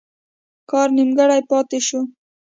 [0.69, 2.01] کار نیمګړی پاته شو.